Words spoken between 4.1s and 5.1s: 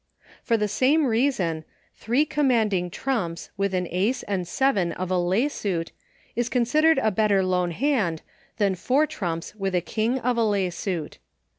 and seven